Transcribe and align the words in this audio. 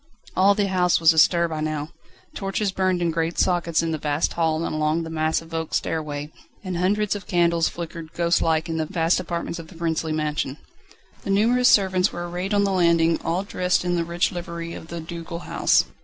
All 0.35 0.55
the 0.55 0.67
house 0.67 0.99
was 0.99 1.13
astir 1.13 1.47
by 1.47 1.59
now. 1.61 1.89
Torches 2.33 2.71
burned 2.71 3.03
in 3.03 3.11
great 3.11 3.37
sockets 3.37 3.83
in 3.83 3.91
the 3.91 3.99
vast 3.99 4.33
hall 4.33 4.65
and 4.65 4.73
along 4.73 5.03
the 5.03 5.11
massive 5.11 5.53
oak 5.53 5.75
stairway, 5.75 6.31
and 6.63 6.75
hundreds 6.77 7.13
of 7.15 7.27
candles 7.27 7.69
flickered 7.69 8.11
ghostlike 8.13 8.67
in 8.67 8.77
the 8.77 8.87
vast 8.87 9.19
apartments 9.19 9.59
of 9.59 9.67
the 9.67 9.75
princely 9.75 10.11
mansion. 10.11 10.57
The 11.21 11.29
numerous 11.29 11.69
servants 11.69 12.11
were 12.11 12.27
arrayed 12.27 12.55
on 12.55 12.63
the 12.63 12.71
landing, 12.71 13.21
all 13.21 13.43
dressed 13.43 13.85
in 13.85 13.95
the 13.95 14.03
rich 14.03 14.31
livery 14.31 14.73
of 14.73 14.87
the 14.87 15.01
ducal 15.01 15.37
house. 15.41 15.85